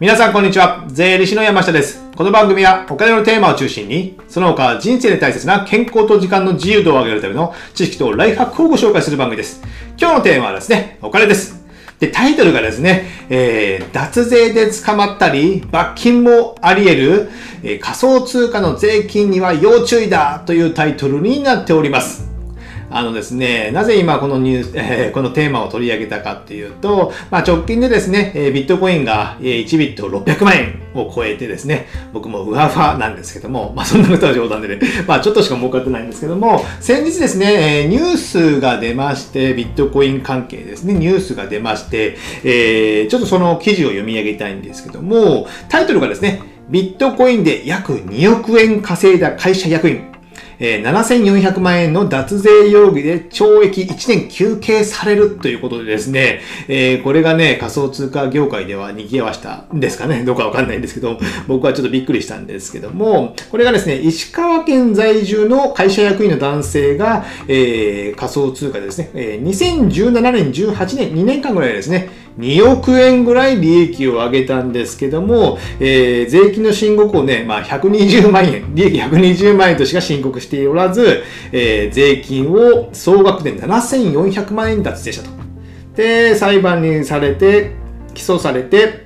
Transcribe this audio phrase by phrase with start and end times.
[0.00, 0.84] 皆さんこんにちは。
[0.88, 2.02] 税理士の山下です。
[2.16, 9.62] この番組はお金のテーマを中心に、その他人生で大切な健康と時間の自由度を上げるための知識とライフハックをご紹介する番組です。
[9.96, 11.64] 今日のテーマはですね、お金です。
[12.00, 17.30] で、タイトルがですね、えー、脱税で捕まったり、罰金もあり得る、
[17.62, 22.33] えー仮想通貨の税金には要注意だというタイトルになっております。
[22.94, 34.78] あのですね、なぜ今このニュース、えーこのテーマを取り上げたかっていうと、まあ、直近でですね、えビットコインが1ビット600万円を超えてですね、僕もうわふわなんですけども、まあそんなことは冗談でね、
[35.08, 50.13] まあちょっとしか儲かってないんですけども、先日ですね、えニュースが出まして、ビットコイン関係ですね、ニュースが出まして、えーちょっとその記事を読み上げたいんですけども、タイトルがですね、ビットコインで約2億円稼いだ会社役員、
[50.58, 85.30] え7400万円の脱税容疑で懲役1年求刑されるということでですね、えこれがね、仮想通貨業界では賑わしたんですかね、どうかわかんないんですけど、僕はちょっとびっくりしたんですけども、これがですね、石川県在住の会社役員の男性が、え仮想通貨でですね、え2017年、18年、2年間ぐらいですね、2億円ぐらい利益を上げたんですけども、えー税金の申告をね、まあ、120万円、利益120万円としか申告しておらず、えー税金を総額で7400万円脱税したと。
[85.96, 87.72] で、裁判にされて、
[88.14, 89.04] 起訴されて、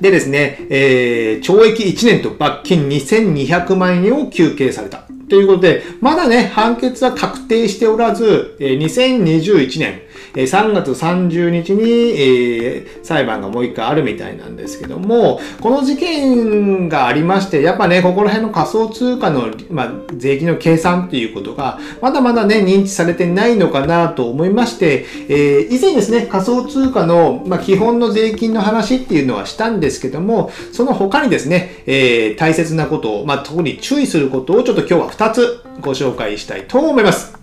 [0.00, 5.04] でですね、えー懲役1年と罰金2200万円を求刑された。
[5.28, 10.02] ということで、まだね、判決は確定しておらず、えー2021年、
[10.34, 37.39] え3月30日に、えー裁判がもう一回あるみたいなんですけども、この事件がありまして、やっぱね、ここら辺の仮想通貨の、まあ、税金の計算っていうことが、まだまだね、認知されてないのかなと思いまして、えー以前ですね、仮想通貨の、まあ、基本の税金の話っていうのはしたんですけども、その他にですね、えー大切なことを、まあ、特に注意することをちょっと今日は2つご紹介したいと思います。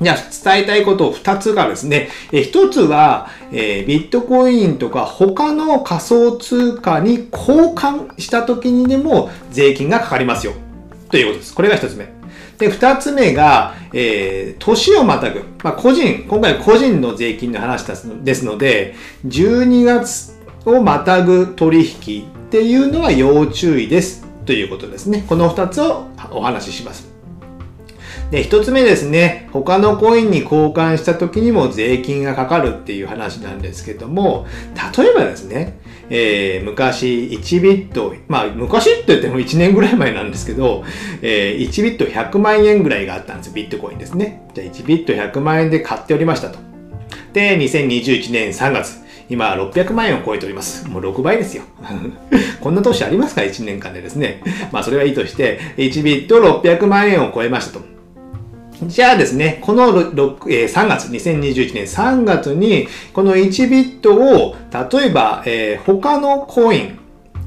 [0.00, 0.16] じゃあ、
[0.52, 10.52] 伝えたいことを2つがですね、え1つは、えービットコインとか他の仮想通貨に交換した時にでも税金がかかりますよ。
[11.10, 11.54] ということです。
[11.54, 12.08] これが1つ目。
[12.58, 15.44] で、2つ目が、えー年をまたぐ。
[15.64, 18.94] まあ、個人、今回個人の税金の話ですのですので、
[19.26, 24.26] 12月をまたぐ取引っていうのは要注意です。
[24.44, 25.24] ということですね。
[25.26, 27.05] この2つをお話しします。
[28.30, 34.46] で、一つ目ですね、他のコインに交換した時にも税金がかかるっていう話なんですけども、
[34.98, 35.78] 例えばですね、
[36.10, 40.84] えー昔1ビット、まあ昔って言っても1年ぐらい前なんですけど、
[41.22, 44.48] えー1ビット100万円ぐらいがあったんですよ、ビットコインですね。
[44.54, 46.58] じゃあ1ビット100万円で買っておりましたと。
[47.32, 50.88] で、2021年3月、今600万円を超えております。
[50.88, 51.62] もう6倍ですよ。
[52.60, 54.42] こんな年ありますか ?1 年間でですね。
[54.72, 57.95] まあそれはいいとして、1ビット600万円を超えましたと。
[58.82, 66.98] じゃあですね、このろえー3月、2021年3月に、この1ビットを、例えば、えー他のコイン、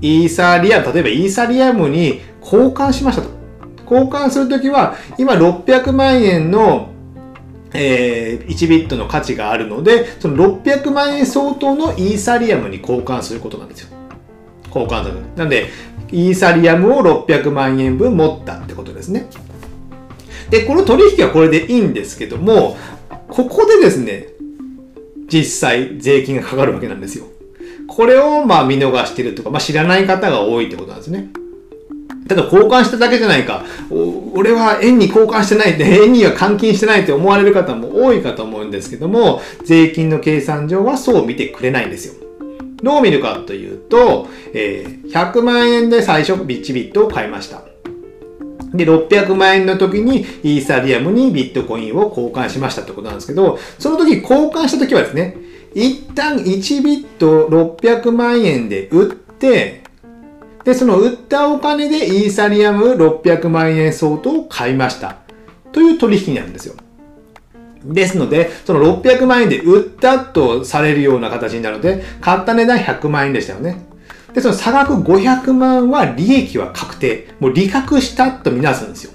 [0.00, 3.30] イーサリアム、例えばイーサリアムに交換しましたと。
[3.90, 6.90] 交換するときは、今600万円の、
[7.72, 13.88] えー1ビットの価値があるので、その600万円相当のイーサリアムに交換することなんですよ。
[14.68, 15.16] 交換する。
[15.34, 15.70] なんで、
[16.12, 19.26] イーサリアムを600万円分持ったってことですね。
[20.50, 22.76] で、この取引はこれでいいんですけども、
[23.28, 24.28] ここでですね、
[25.28, 27.26] 実際税金がかかるわけなんですよ。
[27.88, 31.30] これをまあ見逃してるとか、まあ知らない方が多いってことなんですね。
[32.28, 33.64] ただ交換しただけじゃないか。
[34.34, 42.14] 俺は円に交換してないって、円には換金してないって思われる方も多いかと思うんですけども、税金の計算上はそう見てくれないんですよ。
[42.82, 47.62] どう見るかというと、えー100万円で最初ビッチビットを買いました。
[48.76, 55.36] で、600万円の時にイーサリアムにビットコインを交換しましたってことなんですけど、その時交換した時はですね、
[55.74, 59.82] 一旦1ビット600万円で売って、
[60.64, 65.16] で、その売ったお金でイーサリアム600万円相当を買いました。
[65.72, 66.74] という取引なんですよ。
[67.84, 73.85] ですので、その600万円で売ったとされるような形になるので、買った値段100万円でしたよね。
[74.36, 77.28] で、その差額500万は利益は確定。
[77.40, 79.12] もう利確したとみなすんですよ。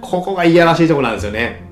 [0.00, 1.64] ここがいやらしいとこなんですよね。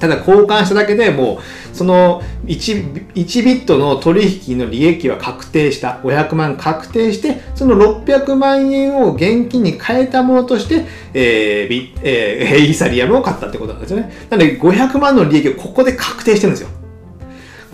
[0.00, 1.40] ただ交換しただけでも
[1.72, 6.00] う、その 1, 1ビットの取引の利益は確定した。
[6.02, 14.10] 500万確定して、その600万円を現金に変えたものとして、えーえーイーサリアムを買ったってことなんですよね。
[14.30, 16.70] なので500万の利益をここで確定してるんですよ。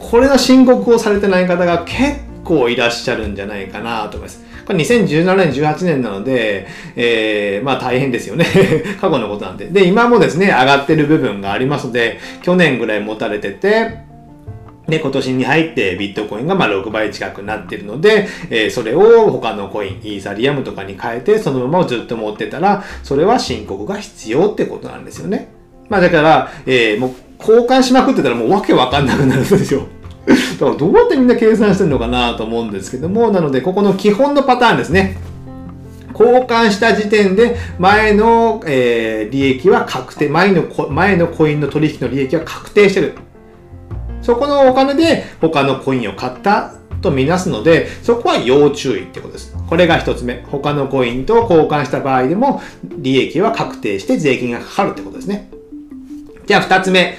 [0.00, 4.44] これの申告をされてない方が結構いらっしゃるんじゃないかなと思います。
[4.66, 8.46] これ2017年、18年なので、えー、まあ大変ですよね。
[9.00, 9.66] 過去のことなんで。
[9.66, 14.12] で、今もですね、上がってる部分がありますので、去年ぐらい持たれてて、
[14.88, 25.48] で、今年に入ってビットコインがま6倍近くなってるので、えー、それを他のコイン、イーサリアムとかに変えて、そのままずっと持ってたら、それは申告が必要ってことなんですよね。
[25.88, 29.86] まあだから、えー、もう交換しまくってたらもうわけわかんなくなるんですよ。
[30.26, 35.16] だからどうやってみんな計算してるのかなと思うんですけども、なのでここの基本のパターンですね。
[36.12, 43.14] 交換した時点で前の、えー、利益は確定、前の前のコインの取引の利益は確定してる。
[44.20, 49.56] そこのお金で他のコインを買ったとみなすので、そこは要注意ってことです。
[49.68, 50.44] これが一つ目。
[50.48, 55.50] 他のコインと交換した場合でも利益は確定して税金がかかるってことですね。
[56.46, 57.16] じゃあ二つ目。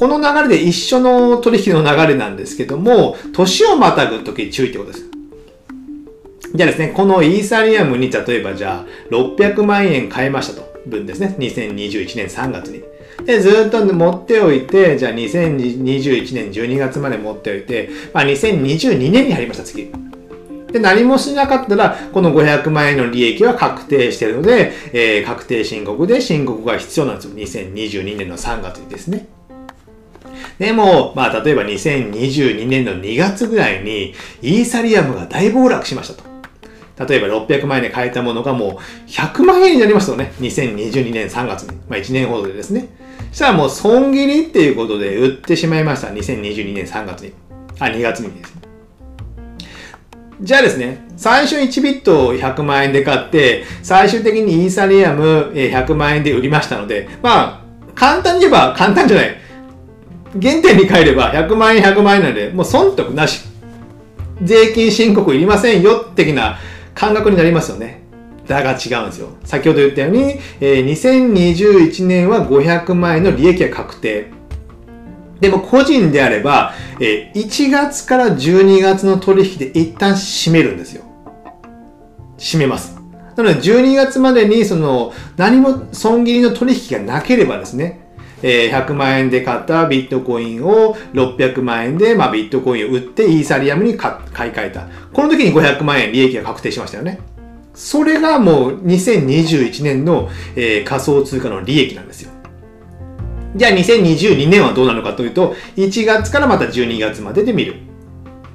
[0.00, 5.04] この流れで一緒の取引の流れなんですけども、年をまたぐとき注意ってことです。
[6.54, 10.70] じゃあですね、このイーサリアムに例えばじゃあ600万円買いましたと。
[10.86, 11.36] 分ですね。
[11.38, 12.82] 2021年3月に。
[13.26, 19.92] で、ずっと持っておいて、じゃあ2021年12月まで持っておいて、まあ2022年に入りました、次。
[20.72, 27.64] で、何もしなかったら、この500万円の利益は確定しているので、えー、確定申告で申告が必要なんですよ。
[27.66, 29.28] 2022年の3月にですね。
[30.60, 34.12] でも、まあ、例えば2022年の2月ぐらいに、
[34.42, 37.08] イーサリアムが大暴落しましたと。
[37.08, 40.34] 例えば600万円で買えたものがもう100万円になりますよね。
[40.38, 41.74] 2022年3月に。
[41.88, 42.88] まあ1年ほどでですね。
[43.30, 46.08] そしたらもう損切りっていうことで売ってしまいました。
[46.08, 47.32] 2022年3月に。
[47.78, 48.54] あ、2月にです。
[50.42, 59.39] じゃあですね、最初1ビットを100万円で買って、最終的にイーサリアム100万円で売りましたので、まあ、簡単に言えば、簡単じゃない。
[60.34, 63.48] 原点に変えれば100万円100万円なので、もう損得なし。
[64.42, 66.58] 税金申告いりませんよ、的な
[66.94, 68.02] 感覚になりますよね。
[68.46, 69.28] だが違うんですよ。
[69.44, 74.30] 先ほど言ったように、えー、2021年は500万円の利益が確定。
[75.40, 81.02] でも個人であれば、え1月から12月の取引で一旦閉めるんですよ。
[82.38, 83.00] 閉めます。
[83.36, 87.99] なので12月までにその何も損切りの取引がなければですね、
[88.42, 94.14] え100万円で買ったビットコインを600万円で、まあ、ビットコインを売ってイーサリアムに買い
[94.52, 94.86] 替えた。
[95.12, 97.20] この時に500万円利益が確定しましたよね。
[97.74, 102.30] それがもう2021年の、えー、仮想通貨の利益なんですよ。
[103.56, 107.76] じゃあ2022年はどうなのかというと、1月からまた12月までで見る。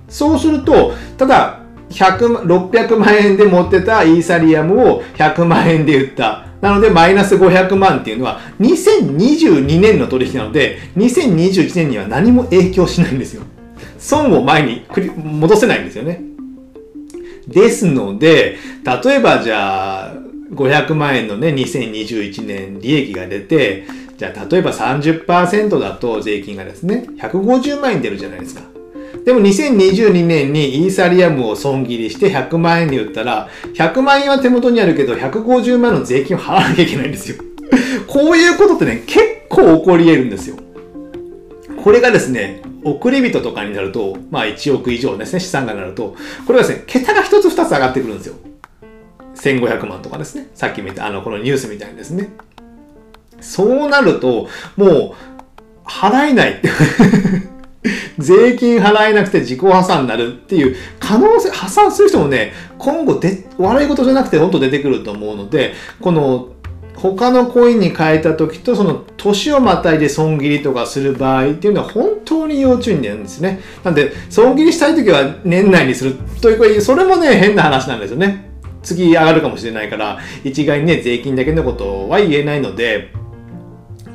[0.07, 1.59] そうすると、ただ、
[1.89, 6.47] 100、600万円で持ってたイーサリアムを100万円で売った。
[6.65, 13.43] なので、マイナス500万っていうのは、2022年の取引なので、2021年には何も影響しないんですよ。
[13.99, 14.83] 損を前に
[15.15, 16.23] 戻せないんですよね。
[17.47, 20.13] ですので、例えばじゃあ、
[20.53, 23.83] 500万円のね、2021年利益が出て、
[24.17, 28.74] じゃあ、例えば30%だと税金がですね、150万円出るじゃないですか。
[29.25, 37.37] でも2022年にイーサリアムを損切りして100万円に売ったら、100万円は手元にあるけど、150万の税金を払わなきゃいけないんですよ。
[38.07, 40.57] こういうことってね、結構起こり得るんですよ。
[41.83, 46.15] これがですね、送り人とかになると、まあ1億以上ですね、資産がなると、
[46.45, 48.35] これはですね、桁が1つ2つ上がってくるんですよ。
[49.35, 50.49] 1500万とかですね。
[50.53, 52.29] さっき見た、あの、このニュースみたいにですね。
[53.41, 56.61] そうなると、もう、払えない。
[58.17, 66.49] 税金払えなくて自己破産になるっていう可能性、破産する人もね、今後で、悪いことじゃなくて本当出てくると思うので、この
[66.95, 73.59] 他のコインに変えた時とその年をまたいで損切りとかする場合っていうのは本当に要注意なんですね。
[73.83, 78.51] なんで、損切りしたい時は年内にするという、それもね、変な話なんですよね。
[78.81, 83.11] 次上がるかもしれないから、一概にね、税金だけのことは言えないので、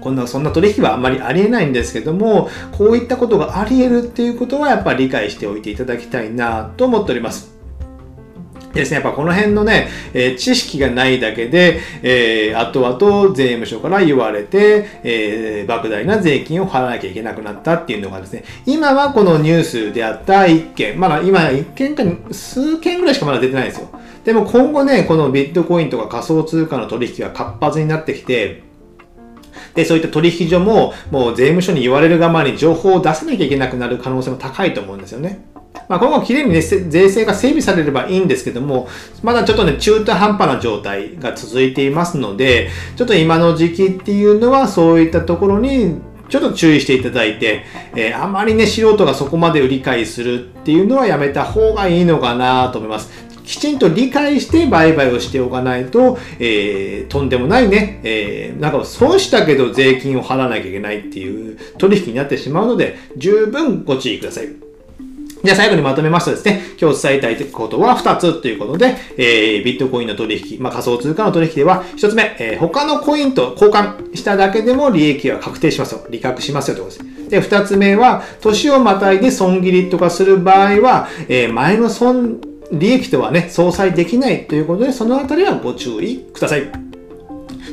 [0.00, 7.60] こんな、そんな取引はあんまりありえないんですけども、こういったことがあり得るっていうことはやっぱり理解しておいていただきたいなと思っております。
[8.72, 23.88] ですね、やっぱこの辺のね、えー、知識がないだけで、えー、後々税務署から言われて、えー、莫大な税金を払わなきゃいけなくなったっていうのがですね、今はこのニュースであった1件、まだ今1件か数件ぐらいしかまだ出てないんですよ。
[24.24, 28.69] でも今後ね、このビットコインとか仮想通貨の取引が活発になってきて、
[29.74, 35.44] で、そういった取引所も、もう税務署に言われるがまに情報を出さなきゃいけなくなる可能性も高いと思うんですよね。
[35.88, 38.88] まあ、今後きれいに、ね、税制が整備されればいいんですけども、
[39.22, 45.96] まだちょっとね、中途半端な状態が続いていますので、ちょっと今の時期っていうのはそういったところに
[46.28, 47.64] ちょっと注意していただいて、
[47.96, 53.10] えー、あまりね、素人がそこまで理解するっていうのはやめた方がいいのかなと思います。
[53.50, 64.46] きちんと理解して売買をしておかないと、えー、とんでもないね、えー、なんか損したけど税金を払わなきゃいけないっていう取引になってしまうので、十分ご注意ください。
[65.42, 76.06] じゃあ最後にまとめますとですね、今日伝えたいことは2つということで、えー、ビットコインの取引、まあ、仮想通貨の取引では、1つ目、えー、他のコインと交換しただけでも利益は確定しますよ。
[76.08, 77.30] 利確しますよということです。
[77.30, 86.90] で、2つ目は、年をまたいで損切りとかする場合は、えー、前の損、利益とはね、相殺できないということで、そのあたりはご注意ください。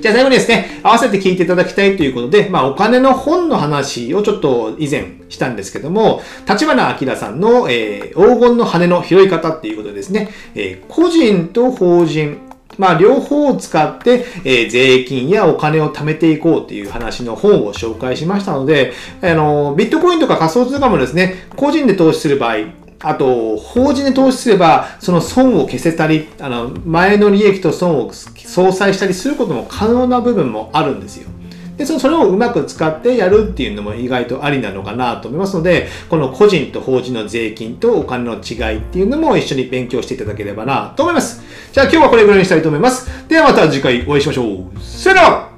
[0.01, 12.38] じゃあ最後にですね、合わせて聞いていただきたいということで、まあお金の本の話をちょっと以前したんですけども、立花明さんの、えー、黄金の羽の拾い方っていうことでですね、えー、個人と法人、
[12.77, 22.58] まあ、両方を使って、えー、税金やお金を貯めていこうという話の本を紹介しましたので、あの、ビットコインとか仮想通貨もですね、個人で投資する場合、
[23.00, 31.30] あと、法人で投資すれば、その損を消せたり、あの、前の利益と損を相殺したりすることも可能な部分もあるんですよ。
[31.77, 41.44] で、その、それをうまく使ってやるっていうのも意外とありなのかなと思いますので、この個人と法人の税金とお金の違いっていうのも一緒に勉強していただければなと思います。
[41.72, 43.27] じゃあ今日はこれぐらいにしたいと思います。
[43.27, 44.80] ではまた次回お会いしましょう。
[44.82, 45.56] さよなら